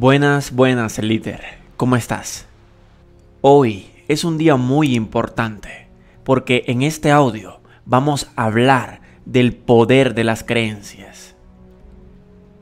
[0.00, 1.40] Buenas, buenas, líder.
[1.76, 2.46] ¿Cómo estás?
[3.40, 5.88] Hoy es un día muy importante
[6.22, 11.34] porque en este audio vamos a hablar del poder de las creencias.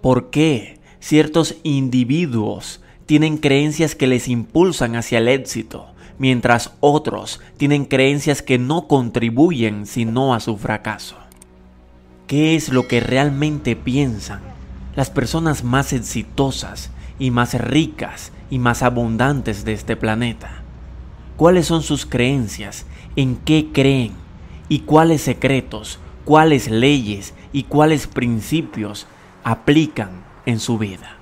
[0.01, 7.85] ¿Por qué ciertos individuos tienen creencias que les impulsan hacia el éxito, mientras otros tienen
[7.85, 11.19] creencias que no contribuyen sino a su fracaso?
[12.29, 14.41] ¿Qué es lo que realmente piensan
[14.95, 20.63] las personas más exitosas y más ricas y más abundantes de este planeta.
[21.37, 22.87] ¿Cuáles son sus creencias?
[23.15, 24.13] ¿En qué creen?
[24.69, 29.07] ¿Y cuáles secretos, cuáles leyes y cuáles principios
[29.45, 31.17] aplican en su vida?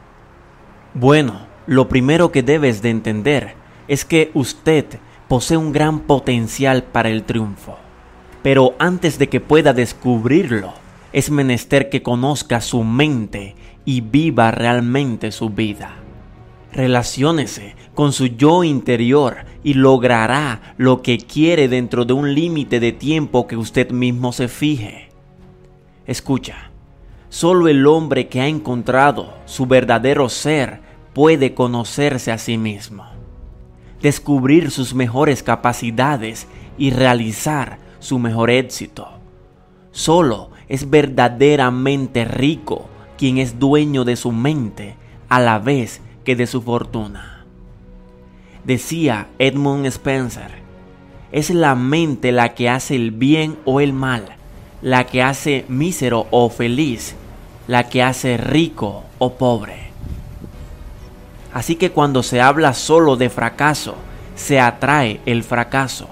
[0.94, 3.54] Bueno, lo primero que debes de entender
[3.88, 4.86] es que usted
[5.28, 7.76] posee un gran potencial para el triunfo.
[8.42, 10.74] Pero antes de que pueda descubrirlo,
[11.12, 15.96] es menester que conozca su mente y viva realmente su vida.
[16.72, 22.92] Relaciónese con su yo interior y logrará lo que quiere dentro de un límite de
[22.92, 25.10] tiempo que usted mismo se fije.
[26.06, 26.70] Escucha,
[27.28, 30.80] solo el hombre que ha encontrado su verdadero ser
[31.12, 33.06] puede conocerse a sí mismo,
[34.02, 39.08] descubrir sus mejores capacidades y realizar su mejor éxito.
[39.92, 44.96] Solo es verdaderamente rico quien es dueño de su mente
[45.28, 47.44] a la vez que de su fortuna.
[48.64, 50.50] Decía Edmund Spencer,
[51.32, 54.36] es la mente la que hace el bien o el mal,
[54.82, 57.16] la que hace mísero o feliz,
[57.66, 59.90] la que hace rico o pobre.
[61.52, 63.96] Así que cuando se habla solo de fracaso,
[64.34, 66.08] se atrae el fracaso,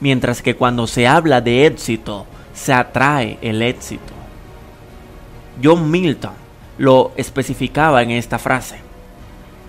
[0.00, 4.15] mientras que cuando se habla de éxito, se atrae el éxito.
[5.62, 6.32] John Milton
[6.78, 8.78] lo especificaba en esta frase.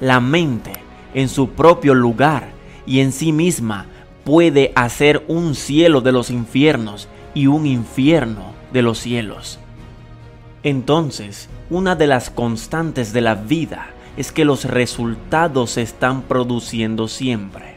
[0.02, 0.74] La mente
[1.14, 2.50] en su propio lugar
[2.86, 3.86] y en sí misma
[4.24, 9.60] puede hacer un cielo de los infiernos y un infierno de los cielos.
[10.64, 13.88] Entonces, una de las constantes de la vida
[14.18, 17.77] es que los resultados se están produciendo siempre.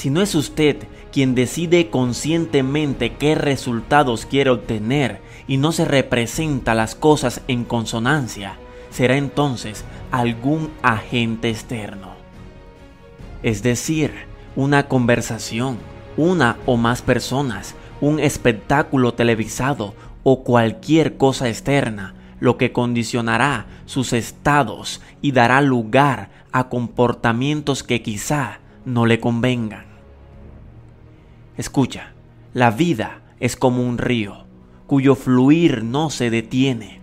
[0.00, 0.78] Si no es usted
[1.12, 8.54] quien decide conscientemente qué resultados quiere obtener y no se representa las cosas en consonancia,
[8.88, 12.12] será entonces algún agente externo.
[13.42, 14.14] Es decir,
[14.56, 15.76] una conversación,
[16.16, 24.14] una o más personas, un espectáculo televisado o cualquier cosa externa, lo que condicionará sus
[24.14, 29.89] estados y dará lugar a comportamientos que quizá no le convengan.
[31.60, 32.14] Escucha,
[32.54, 34.46] la vida es como un río,
[34.86, 37.02] cuyo fluir no se detiene.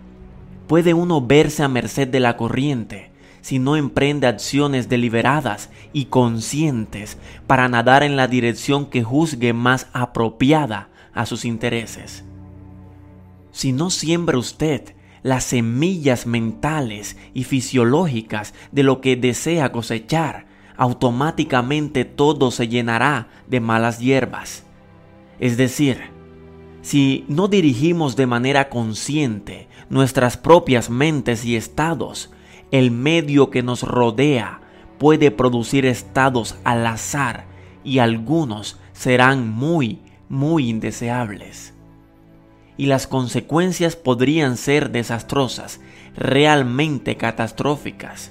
[0.66, 7.18] Puede uno verse a merced de la corriente si no emprende acciones deliberadas y conscientes
[7.46, 12.24] para nadar en la dirección que juzgue más apropiada a sus intereses.
[13.52, 20.47] Si no siembra usted las semillas mentales y fisiológicas de lo que desea cosechar,
[20.78, 24.64] automáticamente todo se llenará de malas hierbas.
[25.40, 25.98] Es decir,
[26.82, 32.30] si no dirigimos de manera consciente nuestras propias mentes y estados,
[32.70, 34.60] el medio que nos rodea
[34.98, 37.46] puede producir estados al azar
[37.82, 41.74] y algunos serán muy, muy indeseables.
[42.76, 45.80] Y las consecuencias podrían ser desastrosas,
[46.16, 48.30] realmente catastróficas.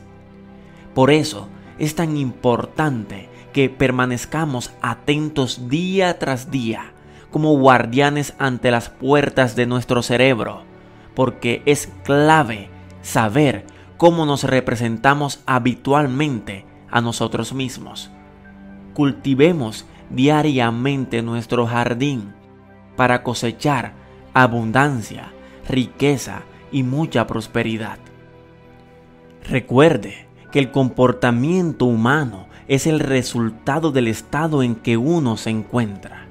[0.94, 6.92] Por eso, es tan importante que permanezcamos atentos día tras día
[7.32, 10.64] como guardianes ante las puertas de nuestro cerebro,
[11.16, 12.70] porque es clave
[13.02, 13.66] saber
[13.98, 18.12] cómo nos representamos habitualmente a nosotros mismos.
[18.94, 22.34] Cultivemos diariamente nuestro jardín
[22.96, 23.94] para cosechar
[24.34, 25.34] abundancia,
[25.68, 28.00] riqueza y mucha prosperidad.
[29.44, 30.27] Recuerde,
[30.58, 36.26] que el comportamiento humano es el resultado del estado en que uno se encuentra.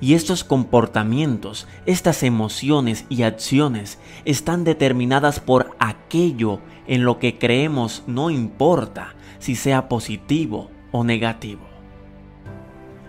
[0.00, 6.58] Y estos comportamientos, estas emociones y acciones están determinadas por aquello
[6.88, 11.62] en lo que creemos no importa si sea positivo o negativo.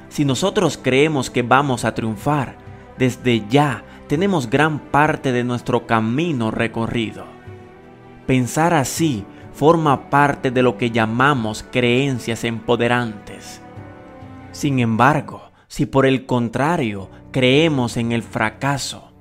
[0.10, 2.56] Si nosotros creemos que vamos a triunfar,
[3.00, 7.26] desde ya tenemos gran parte de nuestro camino recorrido.
[8.28, 9.26] Pensar así
[9.60, 13.60] forma parte de lo que llamamos creencias empoderantes.
[14.54, 19.12] Sin embargo, si por el contrario creemos en el fracaso,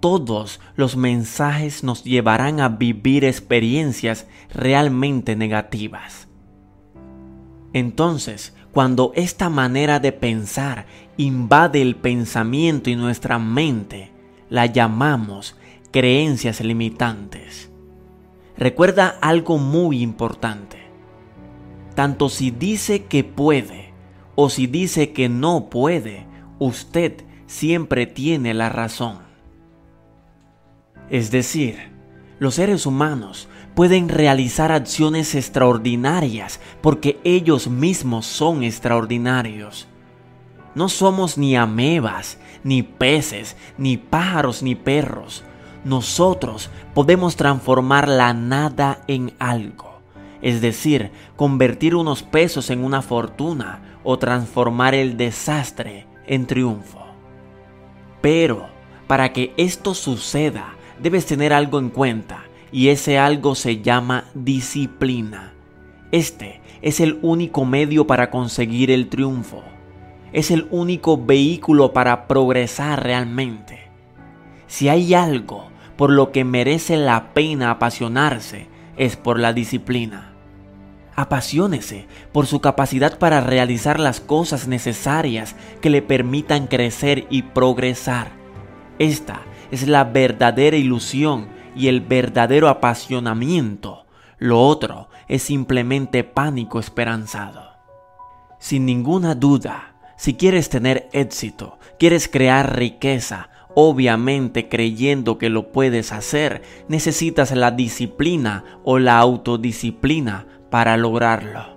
[0.00, 6.26] todos los mensajes nos llevarán a vivir experiencias realmente negativas.
[7.72, 10.86] Entonces, cuando esta manera de pensar
[11.16, 14.10] invade el pensamiento y nuestra mente,
[14.50, 15.56] la llamamos
[15.92, 17.70] creencias limitantes.
[18.56, 20.78] Recuerda algo muy importante.
[21.94, 23.92] Tanto si dice que puede
[24.36, 26.26] o si dice que no puede,
[26.58, 29.18] usted siempre tiene la razón.
[31.10, 31.92] Es decir,
[32.38, 39.88] los seres humanos pueden realizar acciones extraordinarias porque ellos mismos son extraordinarios.
[40.74, 45.44] No somos ni amebas, ni peces, ni pájaros, ni perros.
[45.84, 50.00] Nosotros podemos transformar la nada en algo,
[50.40, 57.04] es decir, convertir unos pesos en una fortuna o transformar el desastre en triunfo.
[58.22, 58.66] Pero,
[59.06, 65.52] para que esto suceda, debes tener algo en cuenta y ese algo se llama disciplina.
[66.12, 69.62] Este es el único medio para conseguir el triunfo.
[70.32, 73.90] Es el único vehículo para progresar realmente.
[74.66, 80.32] Si hay algo por lo que merece la pena apasionarse, es por la disciplina.
[81.16, 88.32] Apasionese por su capacidad para realizar las cosas necesarias que le permitan crecer y progresar.
[88.98, 94.06] Esta es la verdadera ilusión y el verdadero apasionamiento.
[94.38, 97.74] Lo otro es simplemente pánico esperanzado.
[98.58, 106.12] Sin ninguna duda, si quieres tener éxito, quieres crear riqueza, obviamente creyendo que lo puedes
[106.12, 111.76] hacer, necesitas la disciplina o la autodisciplina para lograrlo.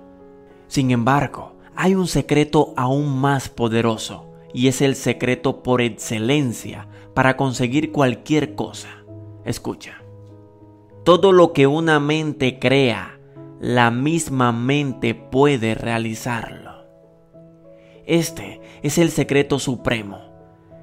[0.68, 7.38] Sin embargo, hay un secreto aún más poderoso y es el secreto por excelencia para
[7.38, 8.90] conseguir cualquier cosa.
[9.46, 10.02] Escucha.
[11.04, 13.20] Todo lo que una mente crea,
[13.60, 16.86] la misma mente puede realizarlo.
[18.06, 20.27] Este es el secreto supremo.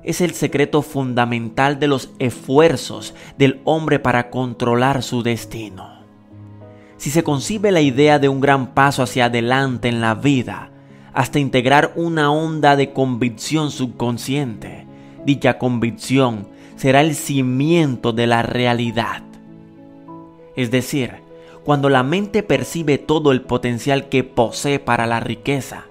[0.04, 5.94] Es el secreto fundamental de los esfuerzos del hombre para controlar su destino.
[6.98, 10.70] Si se concibe la idea de un gran paso hacia adelante en la vida,
[11.14, 14.86] hasta integrar una onda de convicción subconsciente,
[15.24, 19.22] dicha convicción será el cimiento de la realidad.
[20.54, 21.12] Es decir,
[21.64, 25.86] cuando la mente percibe todo el potencial que posee para la riqueza,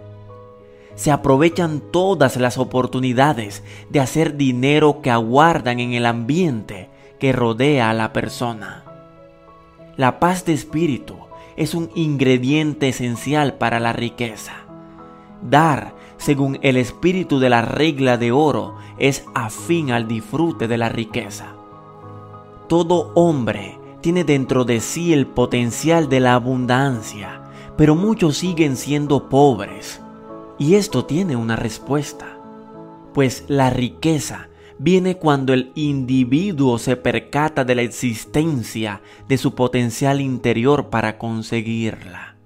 [0.95, 7.89] se aprovechan todas las oportunidades de hacer dinero que aguardan en el ambiente que rodea
[7.89, 8.83] a la persona.
[9.97, 11.15] La paz de espíritu
[11.55, 14.53] es un ingrediente esencial para la riqueza.
[15.41, 20.89] Dar, según el espíritu de la regla de oro, es afín al disfrute de la
[20.89, 21.55] riqueza.
[22.67, 27.41] Todo hombre tiene dentro de sí el potencial de la abundancia,
[27.77, 30.02] pero muchos siguen siendo pobres.
[30.59, 32.37] Y esto tiene una respuesta,
[33.13, 40.21] pues la riqueza viene cuando el individuo se percata de la existencia de su potencial
[40.21, 42.37] interior para conseguirla.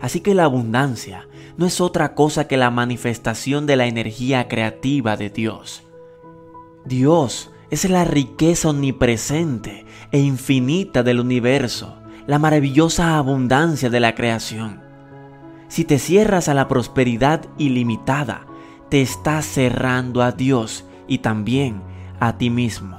[0.00, 5.16] Así que la abundancia no es otra cosa que la manifestación de la energía creativa
[5.16, 5.82] de Dios.
[6.84, 14.87] Dios es la riqueza omnipresente e infinita del universo, la maravillosa abundancia de la creación.
[15.68, 18.46] Si te cierras a la prosperidad ilimitada,
[18.88, 21.82] te estás cerrando a Dios y también
[22.20, 22.98] a ti mismo.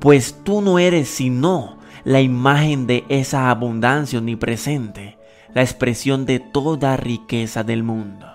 [0.00, 5.18] Pues tú no eres sino la imagen de esa abundancia omnipresente,
[5.52, 8.26] la expresión de toda riqueza del mundo.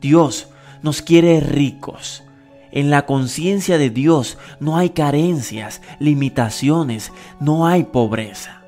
[0.00, 0.48] Dios
[0.82, 2.24] nos quiere ricos.
[2.72, 8.62] En la conciencia de Dios no hay carencias, limitaciones, no hay pobreza.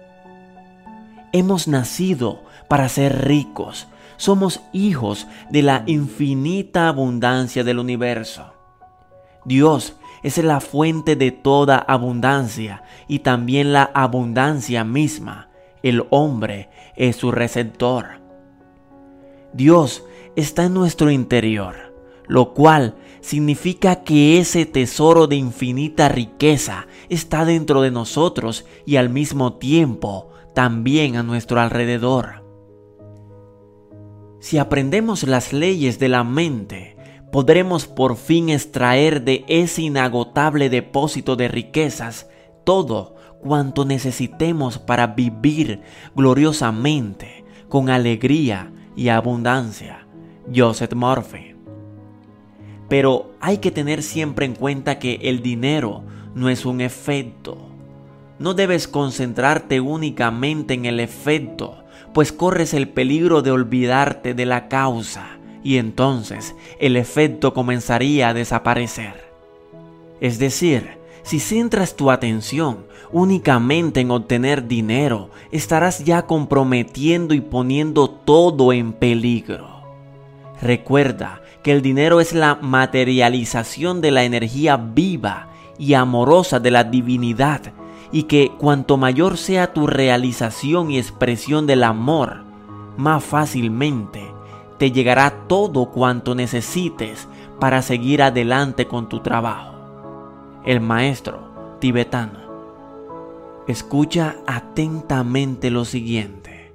[1.32, 8.54] Hemos nacido para ser ricos, somos hijos de la infinita abundancia del universo.
[9.44, 15.50] Dios es la fuente de toda abundancia y también la abundancia misma.
[15.82, 18.20] El hombre es su receptor.
[19.52, 20.04] Dios
[20.34, 21.94] está en nuestro interior,
[22.26, 29.10] lo cual significa que ese tesoro de infinita riqueza está dentro de nosotros y al
[29.10, 32.45] mismo tiempo también a nuestro alrededor.
[34.40, 36.96] Si aprendemos las leyes de la mente,
[37.32, 42.28] podremos por fin extraer de ese inagotable depósito de riquezas
[42.64, 45.82] todo cuanto necesitemos para vivir
[46.14, 50.06] gloriosamente, con alegría y abundancia.
[50.54, 51.56] Joseph Murphy.
[52.88, 57.58] Pero hay que tener siempre en cuenta que el dinero no es un efecto.
[58.38, 64.68] No debes concentrarte únicamente en el efecto, pues corres el peligro de olvidarte de la
[64.68, 69.26] causa y entonces el efecto comenzaría a desaparecer.
[70.20, 78.08] Es decir, si centras tu atención únicamente en obtener dinero, estarás ya comprometiendo y poniendo
[78.08, 79.68] todo en peligro.
[80.62, 85.48] Recuerda que el dinero es la materialización de la energía viva
[85.78, 87.72] y amorosa de la divinidad
[88.12, 92.44] y que cuanto mayor sea tu realización y expresión del amor,
[92.96, 94.24] más fácilmente
[94.78, 99.74] te llegará todo cuanto necesites para seguir adelante con tu trabajo.
[100.64, 102.40] El maestro tibetano.
[103.66, 106.72] Escucha atentamente lo siguiente.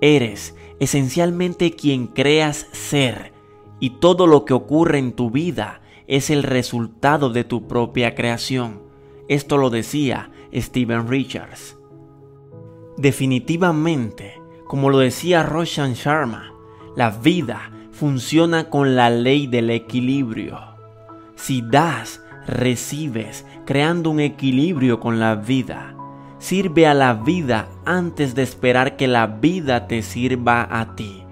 [0.00, 3.32] Eres esencialmente quien creas ser
[3.80, 8.83] y todo lo que ocurre en tu vida es el resultado de tu propia creación.
[9.28, 11.78] Esto lo decía Steven Richards.
[12.96, 16.52] Definitivamente, como lo decía Roshan Sharma,
[16.94, 20.58] la vida funciona con la ley del equilibrio.
[21.36, 25.96] Si das, recibes, creando un equilibrio con la vida.
[26.38, 31.24] Sirve a la vida antes de esperar que la vida te sirva a ti.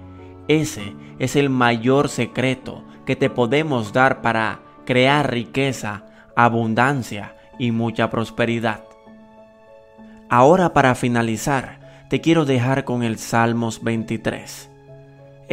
[0.47, 8.09] Ese es el mayor secreto que te podemos dar para crear riqueza, abundancia y mucha
[8.09, 8.83] prosperidad.
[10.29, 11.79] Ahora para finalizar,
[12.09, 14.73] te quiero dejar con el Salmos 23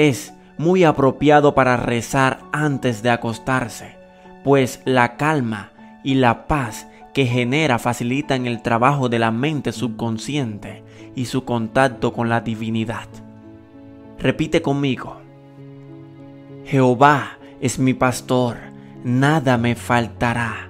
[0.01, 3.97] es muy apropiado para rezar antes de acostarse,
[4.45, 10.83] pues la calma y la paz que genera facilitan el trabajo de la mente subconsciente
[11.15, 13.09] y su contacto con la divinidad.
[14.19, 15.21] Repite conmigo.
[16.65, 18.57] Jehová es mi pastor,
[19.03, 20.70] nada me faltará.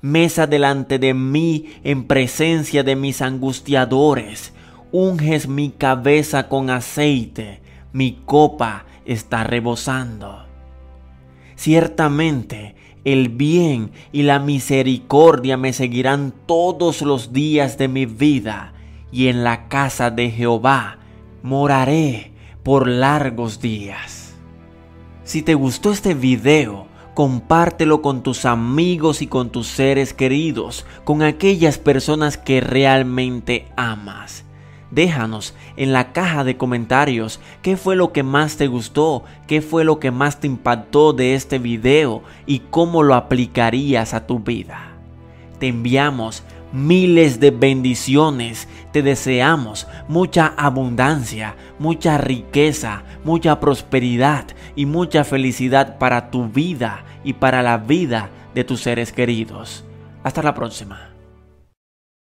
[0.00, 4.52] mesa delante de mí en presencia de mis angustiadores.
[4.90, 7.60] Unges mi cabeza con aceite
[7.92, 10.44] mi copa está rebosando.
[11.56, 18.74] Ciertamente el bien y la misericordia me seguirán todos los días de mi vida,
[19.10, 20.98] y en la casa de Jehová
[21.42, 24.34] moraré por largos días.
[25.24, 26.87] Si te gustó este video,
[27.18, 34.44] compártelo con tus amigos y con tus seres queridos, con aquellas personas que realmente amas.
[34.92, 39.82] Déjanos en la caja de comentarios qué fue lo que más te gustó, qué fue
[39.82, 44.92] lo que más te impactó de este video y cómo lo aplicarías a tu vida.
[45.58, 54.44] Te enviamos miles de bendiciones, te deseamos mucha abundancia, mucha riqueza, mucha prosperidad
[54.76, 59.84] y mucha felicidad para tu vida y para la vida de tus seres queridos.
[60.22, 61.07] Hasta la próxima.